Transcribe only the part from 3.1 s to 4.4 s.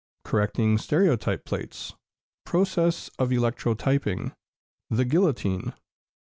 of Electrotyping.